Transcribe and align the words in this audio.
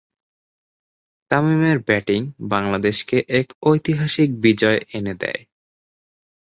তামিমের 1.31 1.77
ব্যাটিং 1.79 2.21
বাংলাদেশকে 2.49 3.17
এক 3.29 3.47
ঐতিহাসিক 3.63 4.29
বিজয় 4.41 4.79
এনে 4.93 5.13
দেয়। 5.13 5.41